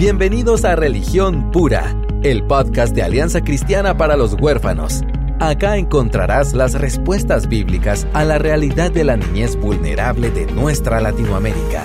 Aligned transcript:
Bienvenidos 0.00 0.64
a 0.64 0.76
Religión 0.76 1.50
Pura, 1.50 1.94
el 2.22 2.42
podcast 2.46 2.94
de 2.94 3.02
Alianza 3.02 3.42
Cristiana 3.42 3.98
para 3.98 4.16
los 4.16 4.32
Huérfanos. 4.32 5.02
Acá 5.40 5.76
encontrarás 5.76 6.54
las 6.54 6.72
respuestas 6.72 7.50
bíblicas 7.50 8.06
a 8.14 8.24
la 8.24 8.38
realidad 8.38 8.90
de 8.90 9.04
la 9.04 9.18
niñez 9.18 9.56
vulnerable 9.56 10.30
de 10.30 10.46
nuestra 10.46 11.02
Latinoamérica. 11.02 11.84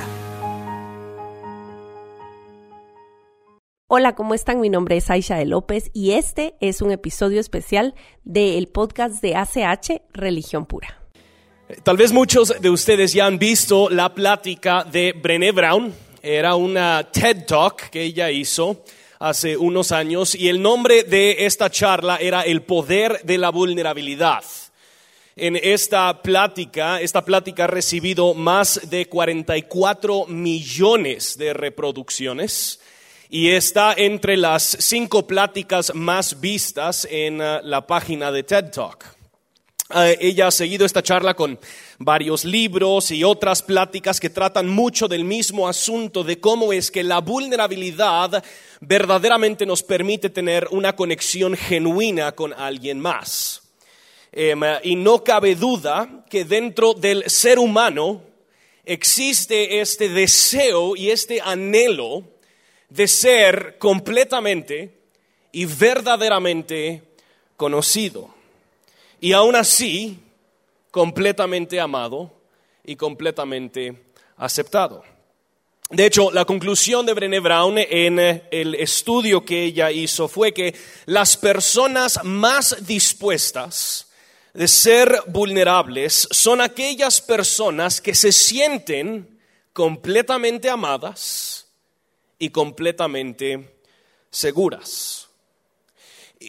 Hola, 3.87 4.15
¿cómo 4.15 4.33
están? 4.33 4.61
Mi 4.61 4.69
nombre 4.69 4.95
es 4.95 5.09
Aisha 5.09 5.35
de 5.35 5.45
López 5.45 5.91
y 5.91 6.11
este 6.11 6.55
es 6.61 6.81
un 6.81 6.91
episodio 6.91 7.41
especial 7.41 7.95
del 8.23 8.69
podcast 8.69 9.21
de 9.21 9.35
ACH 9.35 10.03
Religión 10.13 10.65
Pura. 10.65 11.01
Tal 11.83 11.97
vez 11.97 12.13
muchos 12.13 12.61
de 12.61 12.69
ustedes 12.69 13.11
ya 13.11 13.25
han 13.25 13.39
visto 13.39 13.89
la 13.89 14.13
plática 14.13 14.85
de 14.85 15.11
Brené 15.11 15.51
Brown. 15.51 16.04
Era 16.27 16.55
una 16.55 17.03
TED 17.03 17.45
Talk 17.45 17.91
que 17.91 18.01
ella 18.01 18.31
hizo 18.31 18.83
hace 19.19 19.55
unos 19.55 19.91
años 19.91 20.33
y 20.33 20.49
el 20.49 20.59
nombre 20.59 21.03
de 21.03 21.45
esta 21.45 21.69
charla 21.69 22.17
era 22.17 22.41
El 22.41 22.63
poder 22.63 23.21
de 23.21 23.37
la 23.37 23.51
vulnerabilidad. 23.51 24.43
En 25.35 25.55
esta 25.55 26.23
plática, 26.23 26.99
esta 26.99 27.23
plática 27.23 27.65
ha 27.65 27.67
recibido 27.67 28.33
más 28.33 28.89
de 28.89 29.05
44 29.05 30.25
millones 30.25 31.37
de 31.37 31.53
reproducciones 31.53 32.79
y 33.29 33.51
está 33.51 33.93
entre 33.95 34.35
las 34.35 34.63
cinco 34.79 35.27
pláticas 35.27 35.93
más 35.93 36.39
vistas 36.39 37.07
en 37.11 37.39
uh, 37.39 37.59
la 37.61 37.85
página 37.85 38.31
de 38.31 38.41
TED 38.41 38.71
Talk. 38.71 39.15
Uh, 39.91 40.17
ella 40.19 40.47
ha 40.47 40.51
seguido 40.51 40.87
esta 40.87 41.03
charla 41.03 41.35
con 41.35 41.59
varios 41.97 42.43
libros 42.43 43.11
y 43.11 43.23
otras 43.23 43.61
pláticas 43.61 44.19
que 44.19 44.29
tratan 44.29 44.67
mucho 44.67 45.07
del 45.07 45.23
mismo 45.23 45.67
asunto 45.67 46.23
de 46.23 46.39
cómo 46.39 46.73
es 46.73 46.91
que 46.91 47.03
la 47.03 47.19
vulnerabilidad 47.19 48.43
verdaderamente 48.81 49.65
nos 49.65 49.83
permite 49.83 50.29
tener 50.29 50.67
una 50.71 50.95
conexión 50.95 51.55
genuina 51.55 52.33
con 52.33 52.53
alguien 52.53 52.99
más. 52.99 53.61
Em, 54.31 54.61
y 54.83 54.95
no 54.97 55.23
cabe 55.23 55.55
duda 55.55 56.25
que 56.29 56.43
dentro 56.43 56.93
del 56.93 57.29
ser 57.29 57.57
humano 57.57 58.21
existe 58.83 59.79
este 59.79 60.09
deseo 60.09 60.95
y 60.95 61.09
este 61.09 61.39
anhelo 61.39 62.23
de 62.89 63.07
ser 63.07 63.77
completamente 63.79 64.91
y 65.51 65.65
verdaderamente 65.65 67.01
conocido. 67.55 68.29
Y 69.21 69.31
aún 69.31 69.55
así, 69.55 70.19
completamente 70.95 71.77
amado 71.77 72.31
y 72.81 72.95
completamente 72.95 74.05
aceptado. 74.37 75.03
De 75.89 76.05
hecho, 76.05 76.31
la 76.31 76.45
conclusión 76.45 77.05
de 77.05 77.13
Brené 77.13 77.41
Brown 77.41 77.77
en 77.77 78.17
el 78.17 78.75
estudio 78.75 79.43
que 79.43 79.65
ella 79.65 79.91
hizo 79.91 80.29
fue 80.29 80.53
que 80.53 80.73
las 81.05 81.35
personas 81.35 82.23
más 82.23 82.87
dispuestas 82.87 84.07
de 84.53 84.69
ser 84.69 85.21
vulnerables 85.27 86.29
son 86.31 86.61
aquellas 86.61 87.19
personas 87.19 87.99
que 87.99 88.15
se 88.15 88.31
sienten 88.31 89.37
completamente 89.73 90.69
amadas 90.69 91.67
y 92.39 92.51
completamente 92.51 93.81
seguras. 94.31 95.24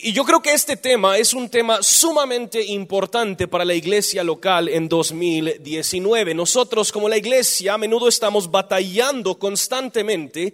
Y 0.02 0.12
yo 0.12 0.24
creo 0.24 0.42
que 0.42 0.52
este 0.52 0.76
tema 0.76 1.16
es 1.16 1.32
un 1.32 1.48
tema 1.48 1.82
sumamente 1.82 2.62
importante 2.62 3.48
para 3.48 3.64
la 3.64 3.72
iglesia 3.72 4.22
local 4.22 4.68
en 4.68 4.90
2019. 4.90 6.34
Nosotros 6.34 6.92
como 6.92 7.08
la 7.08 7.16
iglesia 7.16 7.74
a 7.74 7.78
menudo 7.78 8.06
estamos 8.06 8.50
batallando 8.50 9.38
constantemente 9.38 10.52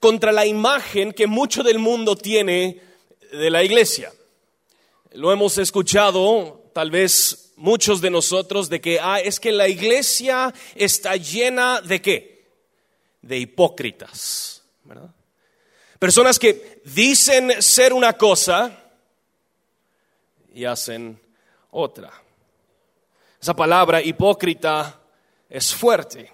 contra 0.00 0.32
la 0.32 0.44
imagen 0.44 1.12
que 1.12 1.28
mucho 1.28 1.62
del 1.62 1.78
mundo 1.78 2.16
tiene 2.16 2.80
de 3.30 3.48
la 3.48 3.62
iglesia. 3.62 4.12
Lo 5.12 5.30
hemos 5.30 5.56
escuchado 5.58 6.70
tal 6.74 6.90
vez 6.90 7.52
muchos 7.54 8.00
de 8.00 8.10
nosotros 8.10 8.68
de 8.68 8.80
que 8.80 8.98
ah, 8.98 9.20
es 9.20 9.38
que 9.38 9.52
la 9.52 9.68
iglesia 9.68 10.52
está 10.74 11.14
llena 11.14 11.80
de 11.80 12.02
qué? 12.02 12.44
De 13.22 13.38
hipócritas, 13.38 14.64
¿verdad? 14.82 15.14
Personas 16.00 16.38
que 16.38 16.80
dicen 16.86 17.62
ser 17.62 17.92
una 17.92 18.14
cosa 18.14 18.79
y 20.54 20.64
hacen 20.64 21.20
otra. 21.70 22.12
Esa 23.40 23.54
palabra 23.54 24.02
hipócrita 24.02 25.00
es 25.48 25.74
fuerte. 25.74 26.30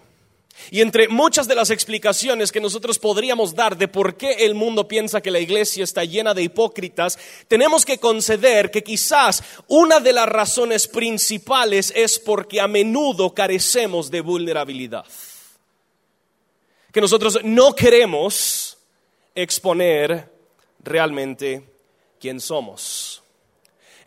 Y 0.71 0.81
entre 0.81 1.09
muchas 1.09 1.47
de 1.47 1.55
las 1.55 1.71
explicaciones 1.71 2.51
que 2.51 2.61
nosotros 2.61 2.99
podríamos 2.99 3.55
dar 3.55 3.77
de 3.77 3.89
por 3.89 4.17
qué 4.17 4.33
el 4.47 4.55
mundo 4.55 4.89
piensa 4.89 5.21
que 5.21 5.31
la 5.31 5.39
iglesia 5.39 5.85
está 5.85 6.05
llena 6.05 6.35
de 6.35 6.43
hipócritas, 6.43 7.19
tenemos 7.47 7.85
que 7.85 7.99
conceder 7.99 8.71
que 8.71 8.83
quizás 8.83 9.43
una 9.69 10.01
de 10.01 10.13
las 10.13 10.29
razones 10.29 10.89
principales 10.89 11.93
es 11.95 12.19
porque 12.19 12.61
a 12.61 12.67
menudo 12.67 13.35
carecemos 13.35 14.11
de 14.11 14.23
vulnerabilidad. 14.23 15.07
Que 16.91 17.01
nosotros 17.01 17.39
no 17.45 17.75
queremos 17.75 18.79
exponer 19.35 20.33
realmente 20.83 21.69
quién 22.19 22.41
somos. 22.41 23.23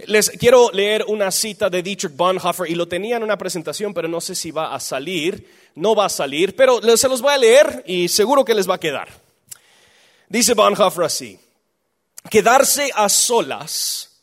Les 0.08 0.30
quiero 0.30 0.72
leer 0.72 1.04
una 1.08 1.30
cita 1.30 1.70
de 1.70 1.84
Dietrich 1.84 2.16
Bonhoeffer 2.16 2.70
y 2.70 2.76
lo 2.76 2.88
tenía 2.88 3.18
en 3.18 3.24
una 3.24 3.38
presentación, 3.38 3.94
pero 3.94 4.08
no 4.08 4.22
sé 4.22 4.34
si 4.34 4.52
va 4.52 4.74
a 4.74 4.80
salir. 4.80 5.70
No 5.76 5.96
va 5.96 6.06
a 6.06 6.10
salir, 6.10 6.56
pero 6.56 6.82
se 6.98 7.08
los 7.08 7.22
voy 7.22 7.34
a 7.34 7.38
leer 7.38 7.84
y 7.86 8.08
seguro 8.08 8.44
que 8.44 8.56
les 8.56 8.70
va 8.70 8.76
a 8.76 8.80
quedar. 8.80 9.10
Dice 10.28 10.54
Bonhoeffer 10.54 11.04
así: 11.04 11.40
Quedarse 12.30 12.90
a 12.94 13.10
solas 13.10 14.22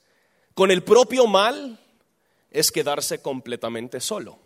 con 0.55 0.71
el 0.71 0.83
propio 0.83 1.27
mal 1.27 1.79
es 2.51 2.71
quedarse 2.71 3.21
completamente 3.21 4.01
solo. 4.01 4.46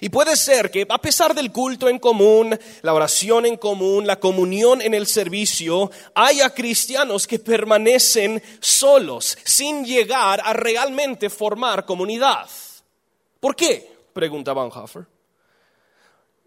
Y 0.00 0.08
puede 0.08 0.36
ser 0.36 0.70
que 0.70 0.86
a 0.88 0.98
pesar 0.98 1.34
del 1.34 1.50
culto 1.50 1.88
en 1.88 1.98
común, 1.98 2.58
la 2.82 2.94
oración 2.94 3.44
en 3.44 3.56
común, 3.56 4.06
la 4.06 4.20
comunión 4.20 4.80
en 4.80 4.94
el 4.94 5.06
servicio, 5.06 5.90
haya 6.14 6.54
cristianos 6.54 7.26
que 7.26 7.38
permanecen 7.38 8.42
solos, 8.60 9.36
sin 9.44 9.84
llegar 9.84 10.40
a 10.44 10.52
realmente 10.52 11.28
formar 11.28 11.84
comunidad. 11.84 12.48
¿Por 13.40 13.56
qué? 13.56 13.92
Pregunta 14.12 14.52
Bonhoeffer. 14.52 15.06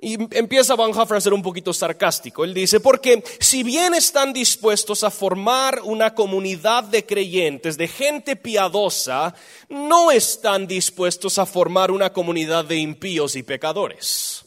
Y 0.05 0.17
empieza 0.37 0.75
Bonhoeffer 0.75 1.15
a 1.15 1.21
ser 1.21 1.33
un 1.33 1.41
poquito 1.41 1.71
sarcástico. 1.71 2.43
Él 2.43 2.53
dice, 2.53 2.81
porque 2.81 3.23
si 3.39 3.63
bien 3.63 3.93
están 3.93 4.33
dispuestos 4.33 5.05
a 5.05 5.09
formar 5.09 5.79
una 5.81 6.13
comunidad 6.13 6.83
de 6.83 7.05
creyentes, 7.05 7.77
de 7.77 7.87
gente 7.87 8.35
piadosa, 8.35 9.33
no 9.69 10.11
están 10.11 10.67
dispuestos 10.67 11.37
a 11.39 11.45
formar 11.45 11.89
una 11.89 12.11
comunidad 12.11 12.65
de 12.65 12.75
impíos 12.75 13.37
y 13.37 13.43
pecadores. 13.43 14.43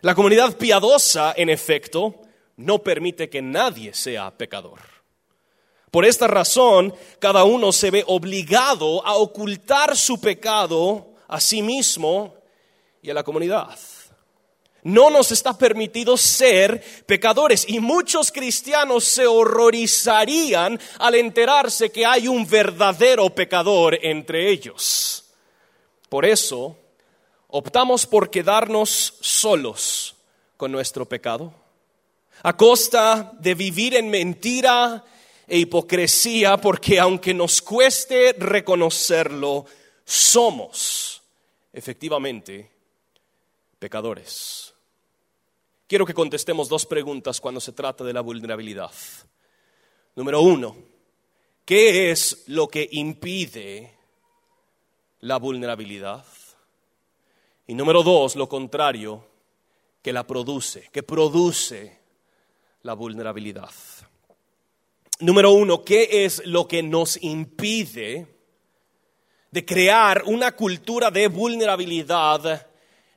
La 0.00 0.16
comunidad 0.16 0.56
piadosa, 0.56 1.32
en 1.36 1.48
efecto, 1.48 2.16
no 2.56 2.80
permite 2.80 3.30
que 3.30 3.42
nadie 3.42 3.94
sea 3.94 4.36
pecador. 4.36 4.80
Por 5.92 6.04
esta 6.04 6.26
razón, 6.26 6.92
cada 7.20 7.44
uno 7.44 7.70
se 7.70 7.92
ve 7.92 8.02
obligado 8.04 9.06
a 9.06 9.14
ocultar 9.14 9.96
su 9.96 10.20
pecado 10.20 11.14
a 11.28 11.40
sí 11.40 11.62
mismo 11.62 12.34
y 13.00 13.10
a 13.10 13.14
la 13.14 13.22
comunidad. 13.22 13.78
No 14.82 15.10
nos 15.10 15.30
está 15.30 15.56
permitido 15.56 16.16
ser 16.16 16.82
pecadores 17.06 17.66
y 17.68 17.80
muchos 17.80 18.32
cristianos 18.32 19.04
se 19.04 19.26
horrorizarían 19.26 20.80
al 20.98 21.14
enterarse 21.16 21.90
que 21.90 22.06
hay 22.06 22.28
un 22.28 22.46
verdadero 22.46 23.28
pecador 23.30 23.98
entre 24.02 24.50
ellos. 24.50 25.24
Por 26.08 26.24
eso 26.24 26.76
optamos 27.48 28.06
por 28.06 28.30
quedarnos 28.30 29.14
solos 29.20 30.16
con 30.56 30.72
nuestro 30.72 31.06
pecado, 31.06 31.52
a 32.42 32.56
costa 32.56 33.32
de 33.38 33.54
vivir 33.54 33.94
en 33.94 34.08
mentira 34.08 35.04
e 35.46 35.58
hipocresía, 35.58 36.56
porque 36.56 36.98
aunque 36.98 37.34
nos 37.34 37.60
cueste 37.60 38.34
reconocerlo, 38.38 39.66
somos 40.04 41.22
efectivamente 41.72 42.70
pecadores. 43.80 44.72
Quiero 45.88 46.06
que 46.06 46.14
contestemos 46.14 46.68
dos 46.68 46.86
preguntas 46.86 47.40
cuando 47.40 47.60
se 47.60 47.72
trata 47.72 48.04
de 48.04 48.12
la 48.12 48.20
vulnerabilidad. 48.20 48.92
Número 50.14 50.40
uno, 50.40 50.76
¿qué 51.64 52.12
es 52.12 52.44
lo 52.46 52.68
que 52.68 52.88
impide 52.92 53.92
la 55.20 55.38
vulnerabilidad? 55.38 56.24
Y 57.66 57.74
número 57.74 58.04
dos, 58.04 58.36
lo 58.36 58.48
contrario, 58.48 59.26
que 60.02 60.12
la 60.12 60.26
produce, 60.26 60.88
que 60.92 61.02
produce 61.02 61.98
la 62.82 62.94
vulnerabilidad. 62.94 63.70
Número 65.20 65.52
uno, 65.52 65.84
¿qué 65.84 66.24
es 66.24 66.44
lo 66.46 66.68
que 66.68 66.82
nos 66.82 67.20
impide 67.22 68.26
de 69.50 69.64
crear 69.64 70.22
una 70.26 70.52
cultura 70.52 71.10
de 71.10 71.28
vulnerabilidad 71.28 72.69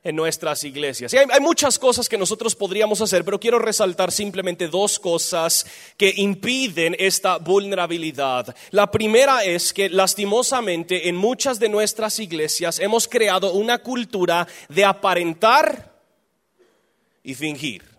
en 0.04 0.14
nuestras 0.14 0.62
iglesias. 0.64 1.12
Y 1.12 1.16
hay, 1.16 1.26
hay, 1.32 1.40
muchas 1.40 1.78
cosas 1.78 2.08
que 2.08 2.18
nosotros 2.18 2.54
podríamos 2.54 3.00
hacer, 3.00 3.24
pero 3.24 3.40
quiero 3.40 3.58
resaltar 3.58 4.12
simplemente 4.12 4.68
dos 4.68 4.98
cosas 4.98 5.66
que 5.96 6.12
impiden 6.16 6.94
esta 6.98 7.38
vulnerabilidad. 7.38 8.54
La 8.70 8.90
primera 8.90 9.42
es 9.44 9.72
que 9.72 9.88
lastimosamente 9.88 11.08
en 11.08 11.16
muchas 11.16 11.58
de 11.58 11.70
nuestras 11.70 12.18
iglesias 12.18 12.78
hemos 12.78 13.08
creado 13.08 13.52
una 13.52 13.78
cultura 13.78 14.46
de 14.68 14.84
aparentar 14.84 15.90
y 17.22 17.34
fingir. 17.34 17.93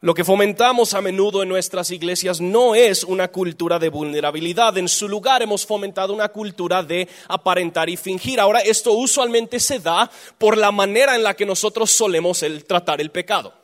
Lo 0.00 0.12
que 0.12 0.24
fomentamos 0.24 0.92
a 0.92 1.00
menudo 1.00 1.42
en 1.42 1.48
nuestras 1.48 1.90
iglesias 1.90 2.38
no 2.38 2.74
es 2.74 3.02
una 3.02 3.28
cultura 3.28 3.78
de 3.78 3.88
vulnerabilidad. 3.88 4.76
En 4.76 4.88
su 4.88 5.08
lugar 5.08 5.42
hemos 5.42 5.64
fomentado 5.64 6.12
una 6.12 6.28
cultura 6.28 6.82
de 6.82 7.08
aparentar 7.28 7.88
y 7.88 7.96
fingir. 7.96 8.38
Ahora, 8.38 8.60
esto 8.60 8.92
usualmente 8.92 9.58
se 9.58 9.78
da 9.78 10.10
por 10.36 10.58
la 10.58 10.70
manera 10.70 11.16
en 11.16 11.22
la 11.22 11.34
que 11.34 11.46
nosotros 11.46 11.90
solemos 11.90 12.44
tratar 12.66 13.00
el 13.00 13.10
pecado. 13.10 13.54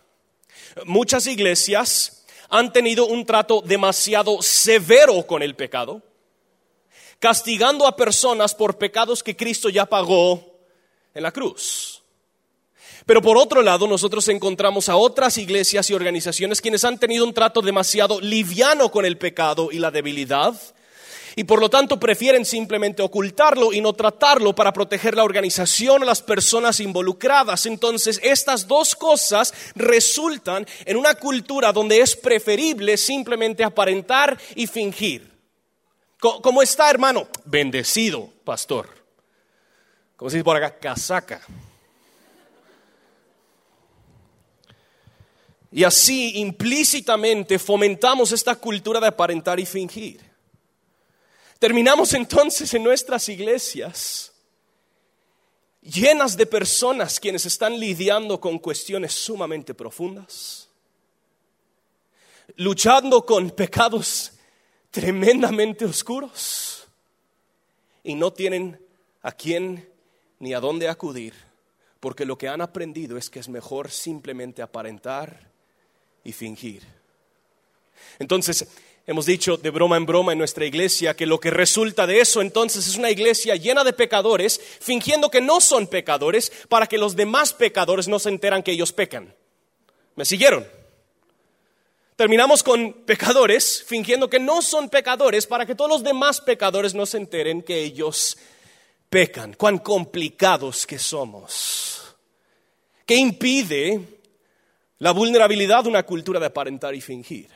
Muchas 0.87 1.27
iglesias 1.27 2.25
han 2.49 2.73
tenido 2.73 3.07
un 3.07 3.27
trato 3.27 3.61
demasiado 3.61 4.41
severo 4.41 5.27
con 5.27 5.43
el 5.43 5.55
pecado, 5.55 6.01
castigando 7.19 7.87
a 7.87 7.95
personas 7.95 8.55
por 8.55 8.79
pecados 8.79 9.23
que 9.23 9.37
Cristo 9.37 9.69
ya 9.69 9.85
pagó 9.85 10.43
en 11.15 11.23
la 11.23 11.31
cruz. 11.31 12.02
Pero 13.07 13.21
por 13.21 13.37
otro 13.37 13.63
lado, 13.63 13.87
nosotros 13.87 14.29
encontramos 14.29 14.89
a 14.89 14.97
otras 14.97 15.39
iglesias 15.39 15.91
y 15.91 15.95
organizaciones 15.95 16.61
quienes 16.61 16.85
han 16.85 16.99
tenido 16.99 17.25
un 17.25 17.35
trato 17.35 17.61
demasiado 17.61 18.21
liviano 18.21 18.91
con 18.91 19.05
el 19.05 19.19
pecado 19.19 19.71
y 19.73 19.79
la 19.79 19.91
debilidad 19.91 20.55
y 21.37 21.45
por 21.45 21.61
lo 21.61 21.71
tanto 21.71 21.99
prefieren 21.99 22.45
simplemente 22.45 23.03
ocultarlo 23.03 23.73
y 23.73 23.81
no 23.81 23.93
tratarlo 23.93 24.55
para 24.55 24.73
proteger 24.73 25.15
la 25.15 25.25
organización 25.25 26.03
a 26.03 26.07
las 26.07 26.23
personas 26.23 26.81
involucradas. 26.81 27.67
Entonces, 27.67 28.21
estas 28.23 28.67
dos 28.67 28.95
cosas 28.95 29.55
resultan 29.75 30.67
en 30.85 30.97
una 30.97 31.15
cultura 31.15 31.73
donde 31.73 32.01
es 32.01 32.17
preferible 32.17 32.97
simplemente 32.97 33.65
aparentar 33.65 34.39
y 34.55 34.67
fingir. 34.67 35.31
¿Cómo 36.19 36.63
está, 36.63 36.89
hermano? 36.89 37.27
Bendecido, 37.45 38.31
pastor. 38.45 38.89
Como 40.17 40.31
se 40.31 40.37
dice 40.37 40.45
por 40.45 40.57
acá, 40.57 40.79
casaca. 40.79 41.41
Y 45.73 45.85
así 45.85 46.39
implícitamente 46.39 47.59
fomentamos 47.59 48.31
esta 48.31 48.55
cultura 48.57 49.01
de 49.01 49.07
aparentar 49.07 49.59
y 49.59 49.65
fingir. 49.65 50.21
Terminamos 51.59 52.13
entonces 52.13 52.75
en 52.75 52.85
nuestras 52.85 53.27
iglesias 53.31 54.33
llenas 55.81 56.37
de 56.37 56.45
personas 56.45 57.19
quienes 57.19 57.47
están 57.47 57.81
lidiando 57.81 58.39
con 58.39 58.59
cuestiones 58.59 59.13
sumamente 59.15 59.73
profundas, 59.73 60.69
luchando 62.57 63.25
con 63.25 63.51
pecados 63.51 64.33
tremendamente 64.91 65.87
oscuros 65.87 66.87
y 68.05 68.15
no 68.15 68.31
tienen 68.33 68.79
a 69.23 69.33
quién 69.33 69.89
ni 70.39 70.53
a 70.53 70.61
dónde 70.61 70.89
acudir, 70.89 71.33
porque 71.99 72.27
lo 72.27 72.37
que 72.37 72.49
han 72.49 72.61
aprendido 72.61 73.17
es 73.17 73.31
que 73.31 73.39
es 73.39 73.49
mejor 73.49 73.91
simplemente 73.91 74.61
aparentar 74.61 75.52
y 76.25 76.33
fingir. 76.33 76.83
Entonces, 78.19 78.67
hemos 79.07 79.27
dicho 79.27 79.57
de 79.57 79.71
broma 79.71 79.97
en 79.97 80.07
broma 80.07 80.33
en 80.33 80.39
nuestra 80.39 80.65
iglesia 80.65 81.15
que 81.15 81.27
lo 81.27 81.41
que 81.41 81.51
resulta 81.51 82.07
de 82.07 82.21
eso 82.21 82.41
entonces 82.41 82.87
es 82.87 82.97
una 82.97 83.11
iglesia 83.11 83.57
llena 83.57 83.85
de 83.85 83.93
pecadores, 83.93 84.61
fingiendo 84.81 85.31
que 85.31 85.41
no 85.41 85.61
son 85.61 85.87
pecadores, 85.87 86.53
para 86.69 86.87
que 86.87 86.99
los 86.99 87.17
demás 87.17 87.53
pecadores 87.53 88.09
no 88.09 88.19
se 88.19 88.29
enteran 88.29 88.63
que 88.63 88.73
ellos 88.73 88.93
pecan. 88.93 89.35
¿Me 90.15 90.25
siguieron? 90.25 90.67
Terminamos 92.17 92.63
con 92.63 92.93
pecadores 93.05 93.83
fingiendo 93.87 94.29
que 94.29 94.39
no 94.39 94.63
son 94.63 94.89
pecadores 94.89 95.47
para 95.47 95.67
que 95.67 95.75
todos 95.75 95.91
los 95.91 96.05
demás 96.05 96.41
pecadores 96.41 96.95
no 96.95 97.07
se 97.07 97.17
enteren 97.17 97.63
que 97.63 97.83
ellos 97.83 98.37
pecan. 99.09 99.55
Cuán 99.55 99.79
complicados 99.79 100.87
que 100.87 100.99
somos. 100.99 102.15
¿Qué 103.07 103.17
impide 103.17 104.22
la 105.03 105.11
vulnerabilidad, 105.11 105.85
una 105.89 106.05
cultura 106.05 106.39
de 106.39 106.47
aparentar 106.47 106.95
y 106.95 107.01
fingir. 107.01 107.51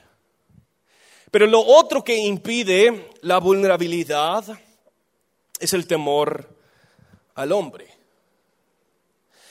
Pero 1.31 1.46
lo 1.46 1.60
otro 1.60 2.02
que 2.02 2.16
impide 2.16 3.12
la 3.20 3.38
vulnerabilidad 3.38 4.44
es 5.60 5.72
el 5.72 5.87
temor 5.87 6.52
al 7.37 7.52
hombre. 7.52 7.87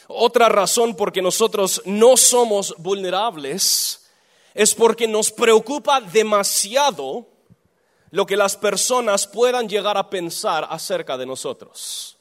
Otra 0.10 0.50
razón 0.50 0.98
por 0.98 1.14
que 1.14 1.22
nosotros 1.22 1.82
no 1.86 2.18
somos 2.18 2.76
vulnerables 2.80 4.12
es 4.54 4.76
porque 4.76 5.08
nos 5.08 5.32
preocupa 5.32 6.02
demasiado 6.02 7.26
lo 8.12 8.26
que 8.26 8.36
las 8.36 8.58
personas 8.58 9.26
puedan 9.26 9.70
llegar 9.70 9.98
a 9.98 10.10
pensar 10.10 10.68
acerca 10.70 11.18
de 11.18 11.28
nosotros. 11.28 12.18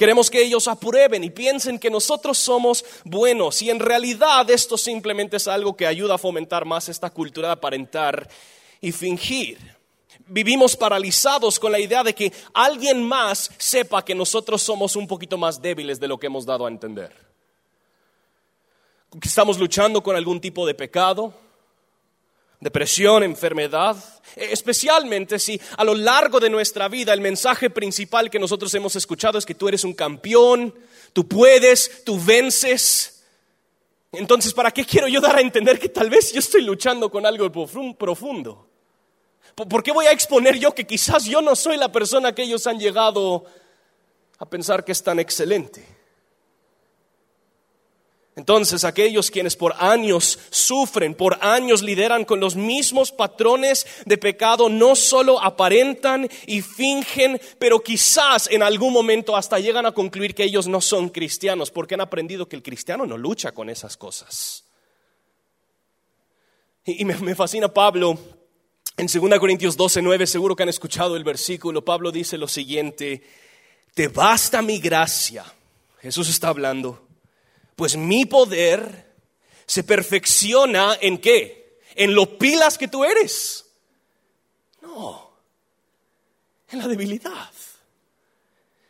Queremos 0.00 0.30
que 0.30 0.42
ellos 0.42 0.66
aprueben 0.66 1.22
y 1.24 1.28
piensen 1.28 1.78
que 1.78 1.90
nosotros 1.90 2.38
somos 2.38 2.82
buenos 3.04 3.60
y 3.60 3.68
en 3.68 3.78
realidad 3.78 4.48
esto 4.48 4.78
simplemente 4.78 5.36
es 5.36 5.46
algo 5.46 5.76
que 5.76 5.86
ayuda 5.86 6.14
a 6.14 6.18
fomentar 6.18 6.64
más 6.64 6.88
esta 6.88 7.10
cultura 7.10 7.48
de 7.48 7.52
aparentar 7.52 8.26
y 8.80 8.92
fingir. 8.92 9.58
Vivimos 10.26 10.74
paralizados 10.74 11.60
con 11.60 11.70
la 11.70 11.78
idea 11.78 12.02
de 12.02 12.14
que 12.14 12.32
alguien 12.54 13.06
más 13.06 13.50
sepa 13.58 14.02
que 14.02 14.14
nosotros 14.14 14.62
somos 14.62 14.96
un 14.96 15.06
poquito 15.06 15.36
más 15.36 15.60
débiles 15.60 16.00
de 16.00 16.08
lo 16.08 16.16
que 16.16 16.28
hemos 16.28 16.46
dado 16.46 16.64
a 16.64 16.70
entender. 16.70 17.12
Estamos 19.22 19.58
luchando 19.58 20.02
con 20.02 20.16
algún 20.16 20.40
tipo 20.40 20.66
de 20.66 20.72
pecado, 20.72 21.34
depresión, 22.60 23.22
enfermedad, 23.22 23.96
especialmente 24.36 25.38
si 25.38 25.60
a 25.76 25.84
lo 25.84 25.94
largo 25.94 26.38
de 26.38 26.50
nuestra 26.50 26.88
vida 26.88 27.12
el 27.12 27.20
mensaje 27.20 27.70
principal 27.70 28.30
que 28.30 28.38
nosotros 28.38 28.72
hemos 28.74 28.94
escuchado 28.96 29.38
es 29.38 29.46
que 29.46 29.54
tú 29.54 29.66
eres 29.66 29.82
un 29.82 29.94
campeón, 29.94 30.74
tú 31.12 31.26
puedes, 31.26 32.04
tú 32.04 32.20
vences. 32.20 33.24
Entonces, 34.12 34.52
¿para 34.52 34.70
qué 34.70 34.84
quiero 34.84 35.08
yo 35.08 35.20
dar 35.20 35.36
a 35.36 35.40
entender 35.40 35.78
que 35.78 35.88
tal 35.88 36.10
vez 36.10 36.32
yo 36.32 36.40
estoy 36.40 36.62
luchando 36.62 37.10
con 37.10 37.24
algo 37.24 37.50
profundo? 37.50 38.68
¿Por 39.54 39.82
qué 39.82 39.92
voy 39.92 40.06
a 40.06 40.12
exponer 40.12 40.58
yo 40.58 40.74
que 40.74 40.86
quizás 40.86 41.24
yo 41.24 41.40
no 41.40 41.56
soy 41.56 41.76
la 41.76 41.90
persona 41.90 42.34
que 42.34 42.42
ellos 42.42 42.66
han 42.66 42.78
llegado 42.78 43.44
a 44.38 44.48
pensar 44.48 44.84
que 44.84 44.92
es 44.92 45.02
tan 45.02 45.18
excelente? 45.18 45.99
Entonces 48.40 48.84
aquellos 48.84 49.30
quienes 49.30 49.54
por 49.54 49.74
años 49.78 50.38
sufren, 50.48 51.14
por 51.14 51.36
años 51.42 51.82
lideran 51.82 52.24
con 52.24 52.40
los 52.40 52.56
mismos 52.56 53.12
patrones 53.12 53.86
de 54.06 54.16
pecado, 54.16 54.70
no 54.70 54.96
solo 54.96 55.38
aparentan 55.42 56.26
y 56.46 56.62
fingen, 56.62 57.38
pero 57.58 57.80
quizás 57.80 58.48
en 58.50 58.62
algún 58.62 58.94
momento 58.94 59.36
hasta 59.36 59.58
llegan 59.58 59.84
a 59.84 59.92
concluir 59.92 60.34
que 60.34 60.44
ellos 60.44 60.66
no 60.66 60.80
son 60.80 61.10
cristianos, 61.10 61.70
porque 61.70 61.92
han 61.92 62.00
aprendido 62.00 62.48
que 62.48 62.56
el 62.56 62.62
cristiano 62.62 63.04
no 63.04 63.18
lucha 63.18 63.52
con 63.52 63.68
esas 63.68 63.98
cosas. 63.98 64.64
Y, 66.86 67.04
me, 67.04 67.34
fascina 67.34 67.68
Pablo 67.68 68.18
en 68.96 69.06
2 69.06 69.38
Corintios 69.38 69.76
12, 69.76 70.00
9, 70.00 70.26
seguro 70.26 70.56
que 70.56 70.62
han 70.62 70.70
escuchado 70.70 71.14
el 71.14 71.24
versículo, 71.24 71.84
Pablo 71.84 72.10
dice 72.10 72.38
lo 72.38 72.48
siguiente, 72.48 73.22
te 73.92 74.08
basta 74.08 74.62
mi 74.62 74.78
gracia, 74.80 75.44
Jesús 76.00 76.30
está 76.30 76.48
hablando 76.48 77.09
pues 77.80 77.96
mi 77.96 78.26
poder 78.26 79.06
se 79.64 79.82
perfecciona 79.84 80.98
en 81.00 81.16
qué? 81.16 81.80
En 81.94 82.14
lo 82.14 82.36
pilas 82.36 82.76
que 82.76 82.88
tú 82.88 83.04
eres. 83.04 83.64
No, 84.82 85.30
en 86.68 86.78
la 86.78 86.86
debilidad. 86.86 87.50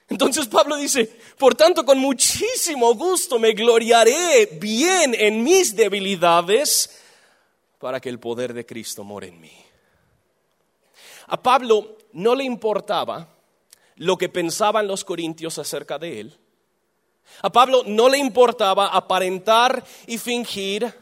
Entonces 0.08 0.48
Pablo 0.48 0.74
dice, 0.74 1.04
por 1.38 1.54
tanto 1.54 1.84
con 1.84 2.00
muchísimo 2.00 2.92
gusto 2.96 3.38
me 3.38 3.52
gloriaré 3.52 4.58
bien 4.60 5.14
en 5.14 5.44
mis 5.44 5.76
debilidades 5.76 7.00
para 7.78 8.00
que 8.00 8.08
el 8.08 8.18
poder 8.18 8.52
de 8.52 8.66
Cristo 8.66 9.04
more 9.04 9.28
en 9.28 9.40
mí. 9.40 9.56
A 11.28 11.40
Pablo 11.40 11.96
no 12.14 12.34
le 12.34 12.42
importaba 12.42 13.36
lo 13.94 14.18
que 14.18 14.28
pensaban 14.28 14.88
los 14.88 15.04
corintios 15.04 15.60
acerca 15.60 15.96
de 15.96 16.18
él. 16.18 16.40
A 17.42 17.50
Pablo 17.50 17.82
no 17.86 18.08
le 18.08 18.18
importaba 18.18 18.88
aparentar 18.88 19.84
y 20.06 20.18
fingir 20.18 20.94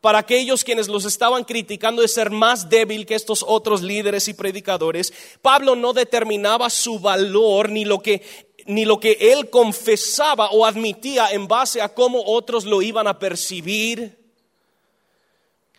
para 0.00 0.18
aquellos 0.18 0.64
quienes 0.64 0.88
los 0.88 1.04
estaban 1.04 1.44
criticando 1.44 2.02
de 2.02 2.08
ser 2.08 2.30
más 2.30 2.68
débil 2.68 3.06
que 3.06 3.14
estos 3.14 3.44
otros 3.46 3.82
líderes 3.82 4.28
y 4.28 4.34
predicadores. 4.34 5.12
Pablo 5.42 5.74
no 5.74 5.92
determinaba 5.92 6.70
su 6.70 6.98
valor 6.98 7.70
ni 7.70 7.84
lo 7.84 8.00
que 8.00 8.22
ni 8.66 8.84
lo 8.84 9.00
que 9.00 9.16
él 9.18 9.48
confesaba 9.48 10.50
o 10.50 10.66
admitía 10.66 11.30
en 11.30 11.48
base 11.48 11.80
a 11.80 11.88
cómo 11.88 12.22
otros 12.26 12.66
lo 12.66 12.82
iban 12.82 13.06
a 13.06 13.18
percibir, 13.18 14.18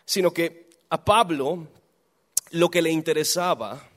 sino 0.04 0.32
que 0.32 0.68
a 0.88 1.04
Pablo 1.04 1.68
lo 2.50 2.68
que 2.68 2.82
le 2.82 2.90
interesaba 2.90 3.88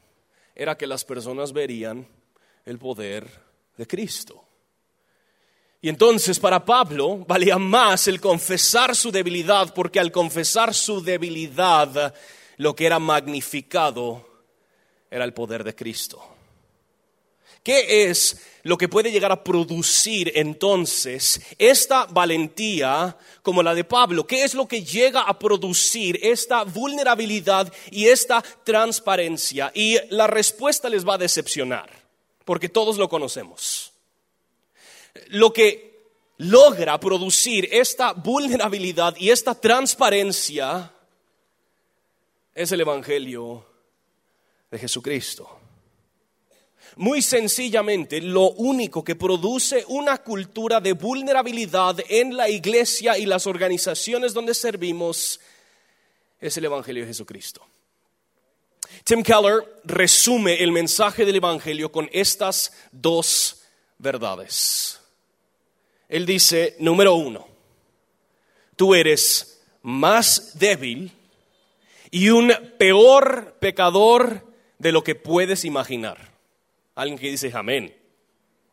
era 0.53 0.77
que 0.77 0.85
las 0.85 1.03
personas 1.03 1.53
verían 1.53 2.07
el 2.65 2.77
poder 2.77 3.27
de 3.77 3.87
Cristo. 3.87 4.43
Y 5.83 5.89
entonces 5.89 6.39
para 6.39 6.63
Pablo 6.63 7.25
valía 7.27 7.57
más 7.57 8.07
el 8.07 8.21
confesar 8.21 8.95
su 8.95 9.11
debilidad, 9.11 9.73
porque 9.73 9.99
al 9.99 10.13
confesar 10.13 10.73
su 10.73 11.03
debilidad, 11.03 12.13
lo 12.55 12.73
que 12.73 12.85
era 12.85 12.99
magnificado 12.99 14.25
era 15.11 15.25
el 15.25 15.33
poder 15.33 15.61
de 15.65 15.75
Cristo. 15.75 16.23
¿Qué 17.61 18.09
es 18.09 18.41
lo 18.63 18.77
que 18.77 18.87
puede 18.87 19.11
llegar 19.11 19.33
a 19.33 19.43
producir 19.43 20.31
entonces 20.35 21.41
esta 21.57 22.05
valentía 22.05 23.17
como 23.41 23.61
la 23.61 23.75
de 23.75 23.83
Pablo? 23.83 24.25
¿Qué 24.25 24.45
es 24.45 24.53
lo 24.53 24.65
que 24.69 24.85
llega 24.85 25.23
a 25.23 25.37
producir 25.37 26.17
esta 26.23 26.63
vulnerabilidad 26.63 27.73
y 27.91 28.07
esta 28.07 28.41
transparencia? 28.41 29.69
Y 29.75 29.97
la 30.11 30.27
respuesta 30.27 30.87
les 30.87 31.05
va 31.05 31.15
a 31.15 31.17
decepcionar, 31.17 31.89
porque 32.45 32.69
todos 32.69 32.97
lo 32.97 33.09
conocemos 33.09 33.92
lo 35.27 35.53
que 35.53 35.93
logra 36.37 36.99
producir 36.99 37.69
esta 37.71 38.13
vulnerabilidad 38.13 39.15
y 39.17 39.29
esta 39.29 39.55
transparencia 39.55 40.91
es 42.53 42.71
el 42.71 42.81
Evangelio 42.81 43.65
de 44.69 44.79
Jesucristo. 44.79 45.59
Muy 46.95 47.23
sencillamente, 47.23 48.21
lo 48.21 48.51
único 48.51 49.03
que 49.03 49.15
produce 49.15 49.83
una 49.87 50.19
cultura 50.19 50.79
de 50.79 50.93
vulnerabilidad 50.93 51.97
en 52.07 52.37
la 52.37 52.49
iglesia 52.49 53.17
y 53.17 53.25
las 53.25 53.47
organizaciones 53.47 54.33
donde 54.33 54.53
servimos 54.53 55.39
es 56.39 56.55
el 56.57 56.65
Evangelio 56.65 57.03
de 57.03 57.07
Jesucristo. 57.07 57.65
Tim 59.03 59.23
Keller 59.23 59.81
resume 59.85 60.61
el 60.61 60.71
mensaje 60.71 61.25
del 61.25 61.37
Evangelio 61.37 61.91
con 61.91 62.09
estas 62.11 62.71
dos 62.91 63.63
verdades. 63.97 64.99
Él 66.13 66.27
dice, 66.27 66.75
número 66.77 67.15
uno, 67.15 67.47
tú 68.75 68.93
eres 68.93 69.65
más 69.81 70.59
débil 70.59 71.11
y 72.11 72.29
un 72.29 72.53
peor 72.77 73.55
pecador 73.59 74.45
de 74.77 74.91
lo 74.91 75.03
que 75.03 75.15
puedes 75.15 75.65
imaginar. 75.65 76.31
Alguien 76.93 77.17
que 77.17 77.31
dice 77.31 77.49
amén. 77.51 77.97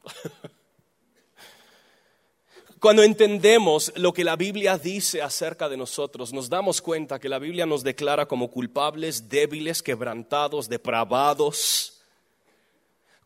Cuando 2.78 3.02
entendemos 3.02 3.90
lo 3.96 4.12
que 4.12 4.22
la 4.22 4.36
Biblia 4.36 4.76
dice 4.76 5.22
acerca 5.22 5.70
de 5.70 5.78
nosotros, 5.78 6.34
nos 6.34 6.50
damos 6.50 6.82
cuenta 6.82 7.18
que 7.18 7.30
la 7.30 7.38
Biblia 7.38 7.64
nos 7.64 7.82
declara 7.82 8.26
como 8.26 8.50
culpables, 8.50 9.30
débiles, 9.30 9.82
quebrantados, 9.82 10.68
depravados, 10.68 11.99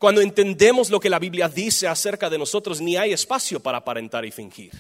cuando 0.04 0.20
entendemos 0.20 0.90
lo 0.90 1.00
que 1.00 1.08
la 1.08 1.18
Biblia 1.18 1.48
dice 1.48 1.88
acerca 1.88 2.28
de 2.28 2.36
nosotros, 2.36 2.78
ni 2.78 2.94
hay 2.94 3.14
espacio 3.14 3.58
para 3.58 3.78
aparentar 3.78 4.22
y 4.26 4.30
fingir. 4.30 4.70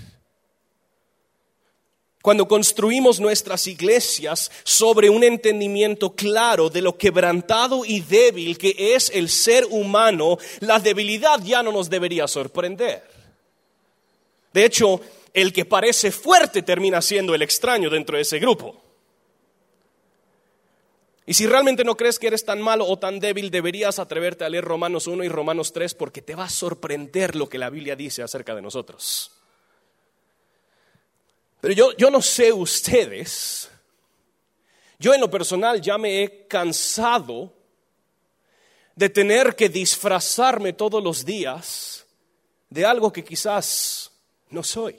Cuando 2.20 2.46
construimos 2.46 3.20
nuestras 3.20 3.66
iglesias 3.66 4.50
sobre 4.64 5.08
un 5.08 5.24
entendimiento 5.24 6.14
claro 6.14 6.68
de 6.68 6.82
lo 6.82 6.98
quebrantado 6.98 7.86
y 7.86 8.00
débil 8.00 8.58
que 8.58 8.76
es 8.94 9.10
el 9.14 9.30
ser 9.30 9.64
humano, 9.70 10.36
la 10.60 10.78
debilidad 10.78 11.42
ya 11.42 11.62
no 11.62 11.72
nos 11.72 11.88
debería 11.88 12.28
sorprender. 12.28 13.02
De 14.52 14.66
hecho, 14.66 15.00
el 15.32 15.54
que 15.54 15.64
parece 15.64 16.12
fuerte 16.12 16.60
termina 16.60 17.00
siendo 17.00 17.34
el 17.34 17.40
extraño 17.40 17.88
dentro 17.88 18.18
de 18.18 18.24
ese 18.24 18.38
grupo. 18.38 18.83
Y 21.26 21.34
si 21.34 21.46
realmente 21.46 21.84
no 21.84 21.96
crees 21.96 22.18
que 22.18 22.26
eres 22.26 22.44
tan 22.44 22.60
malo 22.60 22.86
o 22.86 22.98
tan 22.98 23.18
débil, 23.18 23.50
deberías 23.50 23.98
atreverte 23.98 24.44
a 24.44 24.48
leer 24.48 24.64
Romanos 24.64 25.06
1 25.06 25.24
y 25.24 25.28
Romanos 25.28 25.72
3 25.72 25.94
porque 25.94 26.20
te 26.20 26.34
va 26.34 26.44
a 26.44 26.50
sorprender 26.50 27.34
lo 27.34 27.48
que 27.48 27.56
la 27.56 27.70
Biblia 27.70 27.96
dice 27.96 28.22
acerca 28.22 28.54
de 28.54 28.60
nosotros. 28.60 29.30
Pero 31.62 31.72
yo, 31.72 31.96
yo 31.96 32.10
no 32.10 32.20
sé 32.20 32.52
ustedes, 32.52 33.70
yo 34.98 35.14
en 35.14 35.20
lo 35.20 35.30
personal 35.30 35.80
ya 35.80 35.96
me 35.96 36.22
he 36.22 36.46
cansado 36.46 37.54
de 38.94 39.08
tener 39.08 39.56
que 39.56 39.70
disfrazarme 39.70 40.74
todos 40.74 41.02
los 41.02 41.24
días 41.24 42.06
de 42.68 42.84
algo 42.84 43.10
que 43.10 43.24
quizás 43.24 44.12
no 44.50 44.62
soy. 44.62 44.98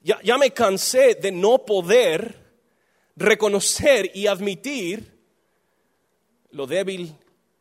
Ya, 0.00 0.18
ya 0.22 0.38
me 0.38 0.50
cansé 0.50 1.16
de 1.16 1.30
no 1.30 1.58
poder 1.58 2.45
reconocer 3.16 4.10
y 4.14 4.26
admitir 4.26 5.16
lo 6.50 6.66
débil 6.66 7.14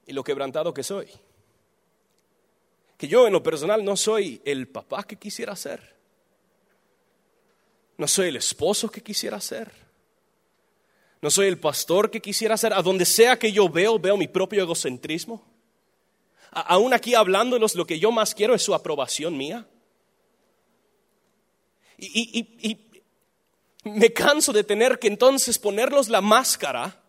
y 0.05 0.13
lo 0.13 0.23
quebrantado 0.23 0.73
que 0.73 0.83
soy. 0.83 1.07
Que 2.97 3.07
yo 3.07 3.27
en 3.27 3.33
lo 3.33 3.41
personal 3.41 3.83
no 3.83 3.97
soy 3.97 4.41
el 4.45 4.67
papá 4.67 5.03
que 5.03 5.15
quisiera 5.15 5.55
ser. 5.55 5.95
No 7.97 8.07
soy 8.07 8.27
el 8.27 8.35
esposo 8.35 8.89
que 8.89 9.01
quisiera 9.01 9.39
ser. 9.39 9.71
No 11.21 11.29
soy 11.31 11.47
el 11.47 11.57
pastor 11.57 12.11
que 12.11 12.21
quisiera 12.21 12.57
ser. 12.57 12.73
A 12.73 12.81
donde 12.81 13.05
sea 13.05 13.39
que 13.39 13.51
yo 13.51 13.69
veo, 13.69 13.97
veo 13.97 14.17
mi 14.17 14.27
propio 14.27 14.61
egocentrismo. 14.61 15.43
aún 16.51 16.93
aquí 16.93 17.15
hablándonos, 17.15 17.75
lo 17.75 17.85
que 17.85 17.99
yo 17.99 18.11
más 18.11 18.33
quiero 18.33 18.55
es 18.55 18.61
su 18.61 18.73
aprobación 18.73 19.37
mía. 19.37 19.67
y, 21.97 22.84
me 23.85 24.11
canso 24.11 24.51
de 24.51 24.63
tener 24.63 24.99
que 24.99 25.07
entonces 25.07 25.57
ponerlos 25.57 26.09
la 26.09 26.21
máscara 26.21 27.01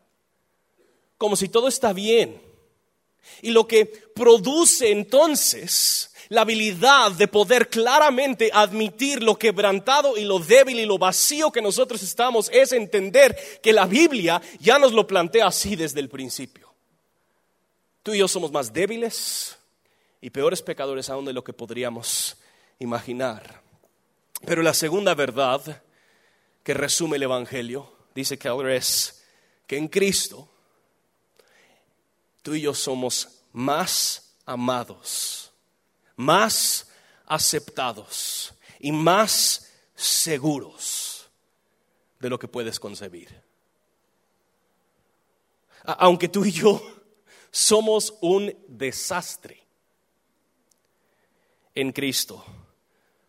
como 1.19 1.35
si 1.35 1.49
todo 1.49 1.69
está 1.69 1.93
bien. 1.93 2.41
Y 3.43 3.51
lo 3.51 3.67
que 3.67 3.87
produce 3.87 4.93
entonces 4.93 6.13
la 6.29 6.43
habilidad 6.43 7.13
de 7.13 7.29
poder 7.29 7.69
claramente 7.69 8.51
admitir 8.53 9.23
lo 9.23 9.39
quebrantado 9.39 10.17
y 10.17 10.25
lo 10.25 10.39
débil 10.39 10.79
y 10.79 10.87
lo 10.87 10.99
vacío 10.99 11.51
que 11.51 11.63
nosotros 11.63 12.03
estamos 12.03 12.51
es 12.53 12.73
entender 12.73 13.37
que 13.63 13.73
la 13.73 13.87
Biblia 13.87 14.43
ya 14.61 14.79
nos 14.79 14.93
lo 14.93 15.07
plantea 15.07 15.47
así 15.47 15.77
desde 15.77 16.01
el 16.01 16.09
principio. 16.09 16.73
Tú 18.03 18.15
y 18.15 18.19
yo 18.19 18.29
somos 18.29 18.53
más 18.53 18.73
débiles 18.73 19.57
y 20.21 20.31
peores 20.31 20.63
pecadores 20.63 21.09
aún 21.11 21.25
de 21.25 21.33
lo 21.33 21.43
que 21.43 21.53
podríamos 21.53 22.37
imaginar. 22.79 23.63
Pero 24.45 24.63
la 24.63 24.75
segunda 24.75 25.15
verdad 25.15 25.83
que 26.67 26.75
resume 26.75 27.15
el 27.15 27.23
Evangelio, 27.23 27.93
dice 28.13 28.37
ahora 28.49 28.75
es 28.75 29.23
que 29.69 29.77
en 29.77 29.87
Cristo 29.87 30.49
tú 32.43 32.57
y 32.57 32.63
yo 32.63 32.75
somos 32.75 33.45
más 33.53 34.35
amados, 34.45 35.53
más 36.17 36.89
aceptados 37.25 38.53
y 38.81 38.91
más 38.91 39.73
seguros 39.95 41.29
de 42.19 42.31
lo 42.31 42.37
que 42.37 42.49
puedes 42.49 42.81
concebir. 42.81 43.41
Aunque 45.85 46.27
tú 46.27 46.45
y 46.45 46.51
yo 46.51 46.83
somos 47.53 48.13
un 48.21 48.53
desastre 48.67 49.65
en 51.77 51.93
Cristo 51.93 52.45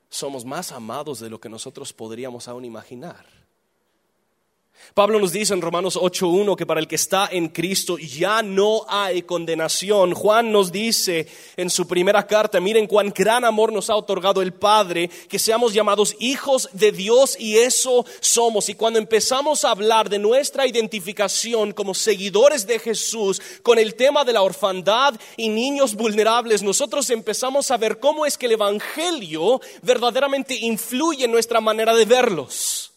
somos 0.10 0.46
más 0.46 0.72
amados 0.72 1.20
de 1.20 1.30
lo 1.30 1.40
que 1.40 1.50
nosotros 1.50 1.94
podríamos 1.94 2.48
aún 2.48 2.66
imaginar. 2.66 3.37
Pablo 4.93 5.19
nos 5.19 5.31
dice 5.31 5.53
en 5.53 5.62
Romanos 5.62 5.96
8.1 5.96 6.55
que 6.55 6.65
para 6.65 6.79
el 6.79 6.88
que 6.88 6.96
está 6.96 7.29
en 7.31 7.50
Cristo 7.50 7.98
ya 7.98 8.41
no 8.41 8.86
hay 8.88 9.22
condenación. 9.22 10.13
Juan 10.13 10.51
nos 10.51 10.72
dice 10.72 11.27
en 11.55 11.69
su 11.69 11.88
primera 11.88 12.25
carta, 12.25 12.60
miren 12.60 12.88
cuán 12.88 13.13
gran 13.15 13.46
amor 13.46 13.72
nos 13.72 13.89
ha 13.89 13.96
otorgado 13.96 14.41
el 14.41 14.53
Padre, 14.53 15.10
que 15.29 15.39
seamos 15.39 15.74
llamados 15.74 16.15
hijos 16.19 16.69
de 16.74 16.91
Dios 16.91 17.38
y 17.39 17.57
eso 17.57 18.05
somos. 18.19 18.69
Y 18.69 18.74
cuando 18.74 18.98
empezamos 18.98 19.65
a 19.65 19.72
hablar 19.72 20.10
de 20.10 20.19
nuestra 20.19 20.65
identificación 20.65 21.74
como 21.74 21.93
seguidores 21.93 22.65
de 22.65 22.79
Jesús 22.79 23.41
con 23.62 23.77
el 23.77 23.96
tema 23.96 24.25
de 24.25 24.34
la 24.34 24.41
orfandad 24.41 25.13
y 25.36 25.50
niños 25.50 25.93
vulnerables, 25.96 26.63
nosotros 26.63 27.10
empezamos 27.10 27.69
a 27.69 27.77
ver 27.77 28.00
cómo 28.00 28.25
es 28.25 28.38
que 28.38 28.48
el 28.48 28.53
Evangelio 28.53 29.62
verdaderamente 29.84 30.55
influye 30.55 31.25
en 31.25 31.31
nuestra 31.31 31.62
manera 31.62 31.96
de 31.96 32.05
verlos. 32.05 32.97